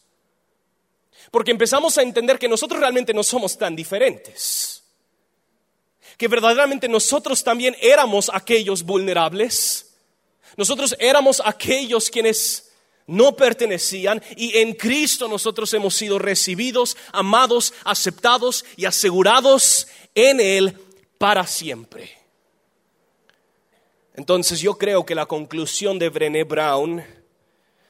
Porque 1.30 1.50
empezamos 1.50 1.96
a 1.96 2.02
entender 2.02 2.38
que 2.38 2.48
nosotros 2.48 2.80
realmente 2.80 3.14
no 3.14 3.22
somos 3.22 3.56
tan 3.56 3.76
diferentes. 3.76 4.82
Que 6.16 6.28
verdaderamente 6.28 6.88
nosotros 6.88 7.44
también 7.44 7.76
éramos 7.80 8.30
aquellos 8.32 8.82
vulnerables. 8.82 9.94
Nosotros 10.56 10.96
éramos 10.98 11.40
aquellos 11.44 12.10
quienes 12.10 12.70
no 13.06 13.34
pertenecían 13.34 14.22
y 14.36 14.58
en 14.58 14.72
Cristo 14.74 15.26
nosotros 15.28 15.72
hemos 15.74 15.94
sido 15.94 16.18
recibidos, 16.18 16.96
amados, 17.12 17.72
aceptados 17.84 18.64
y 18.76 18.84
asegurados 18.84 19.88
en 20.14 20.40
Él 20.40 20.78
para 21.18 21.46
siempre. 21.46 22.18
Entonces 24.14 24.60
yo 24.60 24.78
creo 24.78 25.04
que 25.04 25.14
la 25.14 25.26
conclusión 25.26 25.98
de 25.98 26.08
Brené 26.08 26.44
Brown 26.44 27.02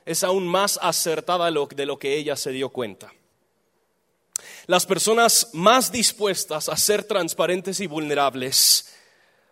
es 0.06 0.24
aún 0.24 0.46
más 0.46 0.78
acertada 0.80 1.50
de 1.50 1.86
lo 1.86 1.98
que 1.98 2.16
ella 2.16 2.36
se 2.36 2.50
dio 2.52 2.68
cuenta. 2.68 3.12
Las 4.66 4.86
personas 4.86 5.48
más 5.52 5.90
dispuestas 5.90 6.68
a 6.68 6.76
ser 6.76 7.04
transparentes 7.04 7.80
y 7.80 7.86
vulnerables 7.86 8.90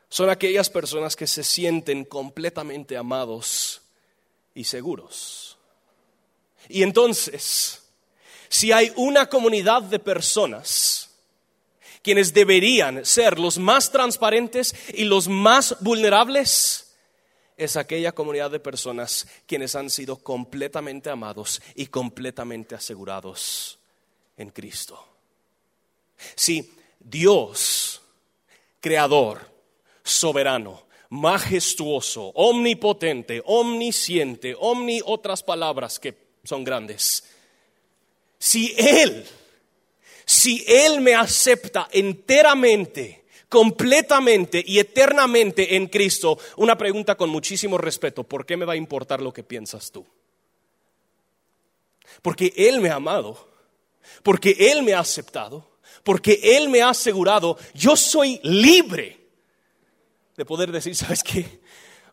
son 0.09 0.31
aquellas 0.31 0.71
personas 0.71 1.17
que 1.17 1.27
se 1.27 1.45
sienten 1.45 2.05
completamente 2.05 2.97
amados 2.97 3.83
y 4.55 4.65
seguros. 4.65 5.59
Y 6.69 6.83
entonces, 6.83 7.83
si 8.49 8.73
hay 8.73 8.93
una 8.97 9.29
comunidad 9.29 9.83
de 9.83 9.99
personas 9.99 11.11
quienes 12.03 12.33
deberían 12.33 13.05
ser 13.05 13.39
los 13.39 13.59
más 13.59 13.91
transparentes 13.91 14.75
y 14.95 15.05
los 15.05 15.29
más 15.29 15.77
vulnerables, 15.81 16.95
es 17.57 17.77
aquella 17.77 18.13
comunidad 18.13 18.51
de 18.51 18.61
personas 18.61 19.27
quienes 19.47 19.75
han 19.75 19.91
sido 19.91 20.17
completamente 20.17 21.11
amados 21.11 21.61
y 21.75 21.87
completamente 21.87 22.75
asegurados 22.75 23.79
en 24.39 24.51
Cristo. 24.51 25.05
Si 26.35 26.73
Dios, 26.99 28.01
creador, 28.81 29.41
soberano, 30.03 30.87
majestuoso, 31.11 32.33
omnipotente, 32.35 33.43
omnisciente, 33.45 34.55
omni 34.59 35.01
otras 35.05 35.43
palabras 35.43 35.99
que 35.99 36.15
son 36.45 36.65
grandes, 36.65 37.25
si 38.39 38.75
Él, 38.77 39.27
si 40.25 40.65
Él 40.67 41.01
me 41.01 41.15
acepta 41.15 41.89
enteramente, 41.91 43.25
completamente 43.49 44.63
y 44.65 44.79
eternamente 44.79 45.77
en 45.77 45.89
Cristo, 45.89 46.39
una 46.57 46.77
pregunta 46.77 47.17
con 47.17 47.31
muchísimo 47.31 47.79
respeto, 47.79 48.25
¿por 48.25 48.45
qué 48.45 48.57
me 48.57 48.65
va 48.65 48.75
a 48.75 48.77
importar 48.77 49.21
lo 49.21 49.33
que 49.33 49.43
piensas 49.43 49.91
tú? 49.91 50.07
Porque 52.23 52.53
Él 52.57 52.81
me 52.81 52.91
ha 52.91 52.97
amado, 52.97 53.48
porque 54.23 54.57
Él 54.59 54.83
me 54.83 54.95
ha 54.95 55.01
aceptado, 55.01 55.69
porque 56.03 56.41
Él 56.43 56.69
me 56.69 56.83
ha 56.83 56.91
asegurado, 56.91 57.59
yo 57.75 57.97
soy 57.97 58.41
libre 58.43 59.19
de 60.37 60.45
poder 60.45 60.71
decir, 60.71 60.95
¿sabes 60.95 61.23
qué? 61.23 61.61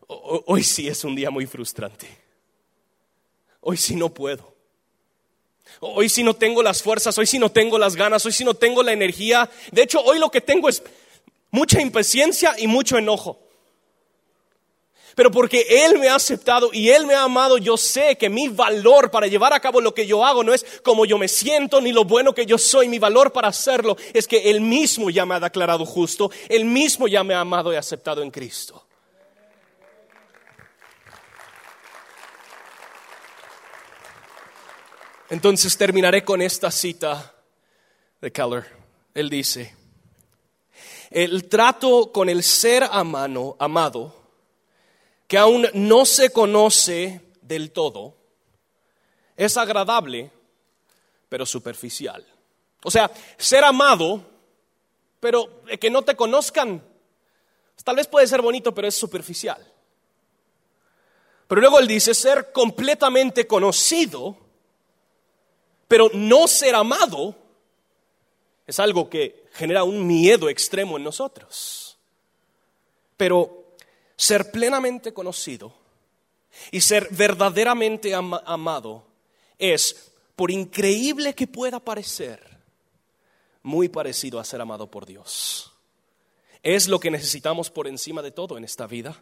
Hoy 0.08 0.62
sí 0.62 0.88
es 0.88 1.04
un 1.04 1.14
día 1.14 1.30
muy 1.30 1.46
frustrante. 1.46 2.06
Hoy 3.60 3.76
sí 3.76 3.96
no 3.96 4.12
puedo. 4.12 4.54
Hoy 5.80 6.08
sí 6.08 6.22
no 6.22 6.34
tengo 6.34 6.62
las 6.62 6.82
fuerzas, 6.82 7.16
hoy 7.18 7.26
sí 7.26 7.38
no 7.38 7.50
tengo 7.50 7.78
las 7.78 7.96
ganas, 7.96 8.24
hoy 8.24 8.32
sí 8.32 8.44
no 8.44 8.54
tengo 8.54 8.82
la 8.82 8.92
energía. 8.92 9.50
De 9.72 9.82
hecho, 9.82 10.00
hoy 10.00 10.18
lo 10.18 10.30
que 10.30 10.40
tengo 10.40 10.68
es 10.68 10.82
mucha 11.50 11.80
impaciencia 11.80 12.54
y 12.58 12.66
mucho 12.66 12.98
enojo. 12.98 13.45
Pero 15.16 15.30
porque 15.30 15.66
Él 15.70 15.98
me 15.98 16.10
ha 16.10 16.16
aceptado 16.16 16.68
y 16.74 16.90
Él 16.90 17.06
me 17.06 17.14
ha 17.14 17.22
amado, 17.22 17.56
yo 17.56 17.78
sé 17.78 18.18
que 18.18 18.28
mi 18.28 18.48
valor 18.48 19.10
para 19.10 19.26
llevar 19.26 19.54
a 19.54 19.60
cabo 19.60 19.80
lo 19.80 19.94
que 19.94 20.06
yo 20.06 20.22
hago 20.22 20.44
no 20.44 20.52
es 20.52 20.66
como 20.84 21.06
yo 21.06 21.16
me 21.16 21.26
siento 21.26 21.80
ni 21.80 21.90
lo 21.90 22.04
bueno 22.04 22.34
que 22.34 22.44
yo 22.44 22.58
soy. 22.58 22.86
Mi 22.90 22.98
valor 22.98 23.32
para 23.32 23.48
hacerlo 23.48 23.96
es 24.12 24.28
que 24.28 24.50
Él 24.50 24.60
mismo 24.60 25.08
ya 25.08 25.24
me 25.24 25.34
ha 25.34 25.40
declarado 25.40 25.86
justo, 25.86 26.30
Él 26.50 26.66
mismo 26.66 27.08
ya 27.08 27.24
me 27.24 27.32
ha 27.32 27.40
amado 27.40 27.72
y 27.72 27.76
aceptado 27.76 28.22
en 28.22 28.30
Cristo. 28.30 28.86
Entonces 35.30 35.78
terminaré 35.78 36.24
con 36.26 36.42
esta 36.42 36.70
cita 36.70 37.34
de 38.20 38.30
Keller. 38.30 38.66
Él 39.14 39.30
dice, 39.30 39.74
el 41.10 41.48
trato 41.48 42.12
con 42.12 42.28
el 42.28 42.42
ser 42.42 42.84
amano, 42.84 43.56
amado, 43.58 44.15
que 45.26 45.38
aún 45.38 45.66
no 45.74 46.04
se 46.04 46.30
conoce 46.30 47.20
del 47.42 47.72
todo, 47.72 48.16
es 49.36 49.56
agradable, 49.56 50.30
pero 51.28 51.44
superficial. 51.44 52.24
O 52.84 52.90
sea, 52.90 53.10
ser 53.36 53.64
amado, 53.64 54.22
pero 55.20 55.62
que 55.80 55.90
no 55.90 56.02
te 56.02 56.14
conozcan, 56.14 56.82
tal 57.84 57.96
vez 57.96 58.06
puede 58.06 58.26
ser 58.26 58.42
bonito, 58.42 58.74
pero 58.74 58.88
es 58.88 58.94
superficial. 58.94 59.72
Pero 61.48 61.60
luego 61.60 61.78
él 61.78 61.86
dice 61.86 62.14
ser 62.14 62.52
completamente 62.52 63.46
conocido, 63.46 64.36
pero 65.86 66.10
no 66.12 66.48
ser 66.48 66.74
amado 66.74 67.36
es 68.66 68.80
algo 68.80 69.08
que 69.08 69.46
genera 69.52 69.84
un 69.84 70.06
miedo 70.06 70.48
extremo 70.48 70.96
en 70.96 71.04
nosotros. 71.04 71.98
Pero 73.16 73.65
ser 74.16 74.50
plenamente 74.50 75.12
conocido 75.12 75.74
y 76.70 76.80
ser 76.80 77.08
verdaderamente 77.10 78.14
amado 78.14 79.06
es, 79.58 80.12
por 80.34 80.50
increíble 80.50 81.34
que 81.34 81.46
pueda 81.46 81.80
parecer, 81.80 82.40
muy 83.62 83.88
parecido 83.88 84.38
a 84.38 84.44
ser 84.44 84.60
amado 84.60 84.90
por 84.90 85.06
Dios. 85.06 85.72
Es 86.62 86.88
lo 86.88 86.98
que 86.98 87.10
necesitamos 87.10 87.70
por 87.70 87.86
encima 87.86 88.22
de 88.22 88.30
todo 88.30 88.56
en 88.56 88.64
esta 88.64 88.86
vida 88.86 89.20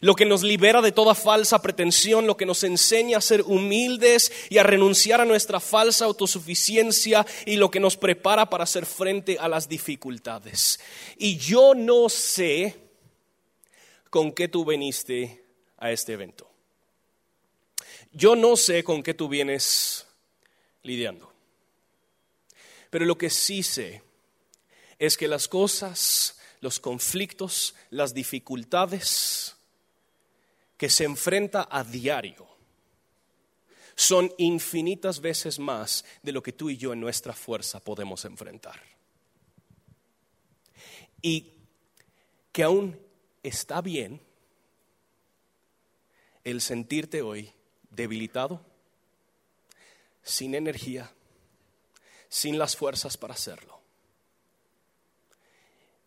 lo 0.00 0.14
que 0.14 0.24
nos 0.24 0.42
libera 0.42 0.80
de 0.80 0.92
toda 0.92 1.14
falsa 1.14 1.60
pretensión, 1.60 2.26
lo 2.26 2.36
que 2.36 2.46
nos 2.46 2.64
enseña 2.64 3.18
a 3.18 3.20
ser 3.20 3.42
humildes 3.42 4.32
y 4.48 4.58
a 4.58 4.62
renunciar 4.62 5.20
a 5.20 5.24
nuestra 5.24 5.60
falsa 5.60 6.04
autosuficiencia 6.04 7.26
y 7.46 7.56
lo 7.56 7.70
que 7.70 7.80
nos 7.80 7.96
prepara 7.96 8.48
para 8.48 8.64
hacer 8.64 8.86
frente 8.86 9.38
a 9.38 9.48
las 9.48 9.68
dificultades. 9.68 10.80
Y 11.18 11.36
yo 11.36 11.74
no 11.74 12.08
sé 12.08 12.76
con 14.12 14.32
qué 14.32 14.46
tú 14.46 14.66
viniste 14.66 15.42
a 15.78 15.90
este 15.90 16.12
evento. 16.12 16.46
Yo 18.12 18.36
no 18.36 18.58
sé 18.58 18.84
con 18.84 19.02
qué 19.02 19.14
tú 19.14 19.26
vienes 19.26 20.06
lidiando. 20.82 21.32
Pero 22.90 23.06
lo 23.06 23.16
que 23.16 23.30
sí 23.30 23.62
sé 23.62 24.02
es 24.98 25.16
que 25.16 25.26
las 25.26 25.48
cosas, 25.48 26.38
los 26.60 26.78
conflictos, 26.78 27.74
las 27.88 28.12
dificultades, 28.12 29.56
que 30.76 30.90
se 30.90 31.04
enfrenta 31.04 31.66
a 31.70 31.82
diario 31.82 32.46
son 33.94 34.30
infinitas 34.36 35.22
veces 35.22 35.58
más 35.58 36.04
de 36.22 36.32
lo 36.32 36.42
que 36.42 36.52
tú 36.52 36.68
y 36.68 36.76
yo 36.76 36.92
en 36.92 37.00
nuestra 37.00 37.32
fuerza 37.32 37.80
podemos 37.80 38.26
enfrentar. 38.26 38.78
Y 41.22 41.54
que 42.52 42.62
aún 42.62 43.01
está 43.42 43.80
bien 43.80 44.20
el 46.44 46.60
sentirte 46.60 47.22
hoy 47.22 47.52
debilitado, 47.90 48.60
sin 50.22 50.54
energía, 50.54 51.10
sin 52.28 52.58
las 52.58 52.76
fuerzas 52.76 53.16
para 53.16 53.34
hacerlo. 53.34 53.80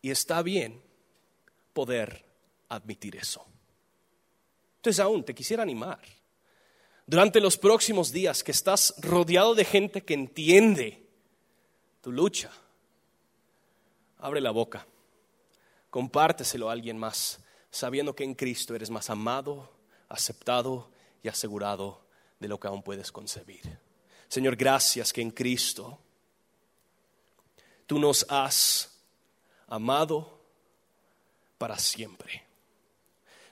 Y 0.02 0.10
está 0.10 0.42
bien 0.42 0.82
poder 1.72 2.24
admitir 2.68 3.16
eso. 3.16 3.46
Entonces 4.76 5.00
aún 5.00 5.24
te 5.24 5.34
quisiera 5.34 5.62
animar. 5.62 6.00
Durante 7.06 7.40
los 7.40 7.56
próximos 7.56 8.12
días 8.12 8.42
que 8.42 8.50
estás 8.50 8.94
rodeado 8.98 9.54
de 9.54 9.64
gente 9.64 10.02
que 10.02 10.14
entiende 10.14 11.06
tu 12.00 12.10
lucha, 12.10 12.50
abre 14.18 14.40
la 14.40 14.50
boca, 14.50 14.86
compárteselo 15.90 16.68
a 16.68 16.72
alguien 16.72 16.98
más, 16.98 17.40
sabiendo 17.70 18.14
que 18.14 18.24
en 18.24 18.34
Cristo 18.34 18.74
eres 18.74 18.90
más 18.90 19.10
amado, 19.10 19.72
aceptado 20.08 20.90
y 21.22 21.28
asegurado 21.28 22.04
de 22.38 22.48
lo 22.48 22.60
que 22.60 22.68
aún 22.68 22.82
puedes 22.82 23.12
concebir. 23.12 23.78
Señor, 24.28 24.56
gracias 24.56 25.12
que 25.12 25.22
en 25.22 25.30
Cristo 25.30 25.98
tú 27.86 27.98
nos 27.98 28.26
has 28.28 28.98
amado 29.68 30.40
para 31.58 31.78
siempre 31.78 32.46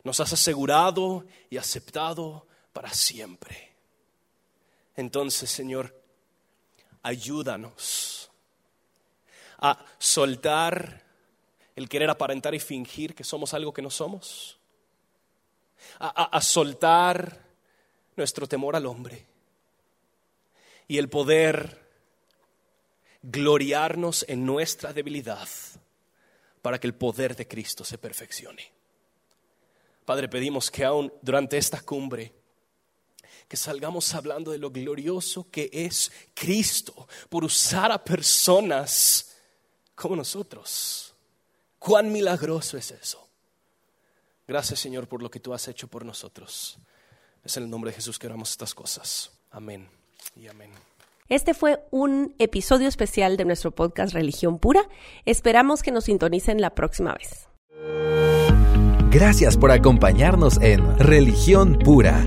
nos 0.04 0.20
has 0.20 0.34
asegurado 0.34 1.26
y 1.50 1.56
aceptado 1.56 2.46
para 2.72 2.90
siempre. 2.90 3.74
Entonces, 4.96 5.50
Señor, 5.50 5.98
ayúdanos 7.02 8.30
a 9.58 9.84
soltar 9.98 11.03
el 11.76 11.88
querer 11.88 12.10
aparentar 12.10 12.54
y 12.54 12.60
fingir 12.60 13.14
que 13.14 13.24
somos 13.24 13.54
algo 13.54 13.72
que 13.72 13.82
no 13.82 13.90
somos, 13.90 14.58
a, 15.98 16.40
soltar 16.40 17.44
nuestro 18.16 18.46
temor 18.46 18.76
al 18.76 18.86
hombre 18.86 19.26
y 20.86 20.98
el 20.98 21.08
poder 21.08 21.82
gloriarnos 23.22 24.24
en 24.28 24.46
nuestra 24.46 24.92
debilidad 24.92 25.48
para 26.62 26.78
que 26.78 26.86
el 26.86 26.94
poder 26.94 27.36
de 27.36 27.46
Cristo 27.46 27.84
se 27.84 27.98
perfeccione. 27.98 28.72
Padre, 30.04 30.28
pedimos 30.28 30.70
que 30.70 30.84
aún 30.84 31.12
durante 31.22 31.56
esta 31.56 31.80
cumbre, 31.80 32.32
que 33.48 33.56
salgamos 33.56 34.14
hablando 34.14 34.50
de 34.50 34.58
lo 34.58 34.70
glorioso 34.70 35.50
que 35.50 35.70
es 35.72 36.10
Cristo 36.34 37.08
por 37.28 37.44
usar 37.44 37.92
a 37.92 38.02
personas 38.02 39.36
como 39.94 40.16
nosotros. 40.16 41.13
Cuán 41.84 42.10
milagroso 42.10 42.78
es 42.78 42.92
eso. 42.92 43.28
Gracias 44.48 44.80
Señor 44.80 45.06
por 45.06 45.22
lo 45.22 45.30
que 45.30 45.38
tú 45.38 45.52
has 45.52 45.68
hecho 45.68 45.86
por 45.86 46.02
nosotros. 46.02 46.78
Es 47.44 47.58
en 47.58 47.64
el 47.64 47.70
nombre 47.70 47.90
de 47.90 47.96
Jesús 47.96 48.18
que 48.18 48.26
oramos 48.26 48.52
estas 48.52 48.74
cosas. 48.74 49.32
Amén 49.50 49.86
y 50.34 50.48
amén. 50.48 50.70
Este 51.28 51.52
fue 51.52 51.84
un 51.90 52.34
episodio 52.38 52.88
especial 52.88 53.36
de 53.36 53.44
nuestro 53.44 53.70
podcast 53.70 54.14
Religión 54.14 54.58
Pura. 54.58 54.88
Esperamos 55.26 55.82
que 55.82 55.90
nos 55.90 56.04
sintonicen 56.04 56.58
la 56.62 56.74
próxima 56.74 57.14
vez. 57.14 57.48
Gracias 59.10 59.58
por 59.58 59.70
acompañarnos 59.70 60.60
en 60.62 60.98
Religión 60.98 61.78
Pura, 61.78 62.26